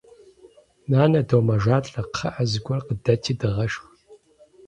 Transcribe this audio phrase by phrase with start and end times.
[0.89, 3.83] Нанэ, домэжалӏэ, кхъыӏэ, зыгуэр къыдэти дыгъэшх!